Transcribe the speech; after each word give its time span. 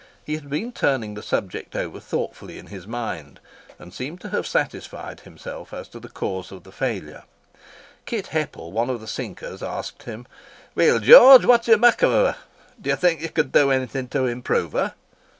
He 0.25 0.33
had 0.33 0.49
been 0.49 0.71
turning 0.71 1.13
the 1.13 1.21
subject 1.21 1.75
over 1.75 1.99
thoughtfully 1.99 2.57
in 2.57 2.65
his 2.73 2.87
mind; 2.87 3.39
and 3.77 3.93
seemed 3.93 4.19
to 4.21 4.29
have 4.29 4.47
satisfied 4.47 5.19
himself 5.19 5.75
as 5.75 5.87
to 5.89 5.99
the 5.99 6.09
cause 6.09 6.51
of 6.51 6.63
the 6.63 6.71
failure. 6.71 7.21
Kit 8.07 8.25
Heppel, 8.33 8.71
one 8.71 8.89
of 8.89 8.99
the 8.99 9.07
sinkers, 9.07 9.61
asked 9.61 10.01
him, 10.01 10.25
"Weel, 10.73 10.97
George, 10.97 11.45
what 11.45 11.65
do 11.65 11.71
you 11.73 11.77
mak' 11.77 12.01
o' 12.01 12.09
her? 12.09 12.35
Do 12.81 12.89
you 12.89 12.95
think 12.95 13.21
you 13.21 13.29
could 13.29 13.51
do 13.51 13.69
anything 13.69 14.07
to 14.07 14.25
improve 14.25 14.71
her?" 14.71 14.95